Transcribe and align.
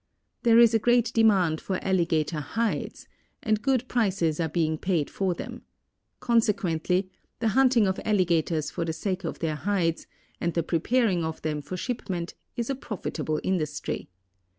There 0.41 0.57
is 0.57 0.73
a 0.73 0.79
great 0.79 1.13
demand 1.13 1.61
for 1.61 1.75
alligator 1.83 2.39
hides, 2.39 3.07
and 3.43 3.61
good 3.61 3.87
prices 3.87 4.39
are 4.39 4.49
being 4.49 4.79
paid 4.79 5.11
for 5.11 5.35
them. 5.35 5.61
Consequently 6.19 7.11
the 7.37 7.49
hunting 7.49 7.85
of 7.85 7.99
alligators 8.03 8.71
for 8.71 8.83
the 8.83 8.93
sake 8.93 9.23
of 9.23 9.37
their 9.37 9.57
hides, 9.57 10.07
and 10.39 10.55
the 10.55 10.63
preparing 10.63 11.23
of 11.23 11.43
them 11.43 11.61
for 11.61 11.77
shipment 11.77 12.33
is 12.55 12.67
a 12.67 12.73
profitable 12.73 13.39
industry. 13.43 14.09